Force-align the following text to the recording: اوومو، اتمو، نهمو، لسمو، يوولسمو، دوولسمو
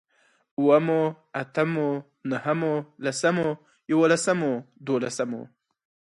اوومو، 0.59 1.01
اتمو، 1.41 1.89
نهمو، 2.29 2.73
لسمو، 3.03 3.49
يوولسمو، 3.91 4.53
دوولسمو 4.85 5.41